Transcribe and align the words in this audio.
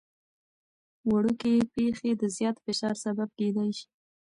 وړوکي 1.11 1.53
پېښې 1.73 2.11
د 2.21 2.23
زیات 2.37 2.57
فشار 2.65 2.95
سبب 3.05 3.29
کېدای 3.39 3.69
شي. 3.77 3.87